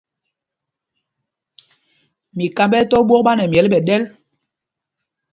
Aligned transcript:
Mikámb 2.37 2.73
ɛ 2.79 2.81
tɔ̄ 2.89 3.01
ɓwôk 3.07 3.23
ɓá 3.25 3.31
nɛ 3.37 3.43
myɛl 3.51 3.67
ɓɛ̌ 3.71 3.81
ɗɛ́l. 3.87 4.03